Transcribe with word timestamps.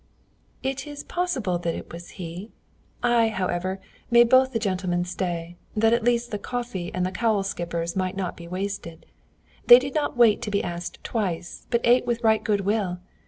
"It 0.63 0.87
is 0.87 1.03
possible 1.03 1.59
that 1.59 1.75
it 1.75 1.93
was 1.93 2.09
he. 2.17 2.49
I, 3.03 3.29
however, 3.29 3.79
made 4.09 4.29
both 4.29 4.51
the 4.51 4.57
gentlemen 4.57 5.05
stay, 5.05 5.57
that 5.75 5.93
at 5.93 6.03
least 6.03 6.31
the 6.31 6.39
coffee 6.39 6.91
and 6.91 7.05
'cowl 7.13 7.43
skippers' 7.43 7.95
might 7.95 8.17
not 8.17 8.35
be 8.35 8.47
wasted. 8.47 9.05
They 9.67 9.77
did 9.77 9.93
not 9.93 10.17
wait 10.17 10.41
to 10.41 10.49
be 10.49 10.63
asked 10.63 11.03
twice, 11.03 11.67
but 11.69 11.81
ate 11.83 12.07
with 12.07 12.23
right 12.23 12.43
good 12.43 12.61
will. 12.61 12.99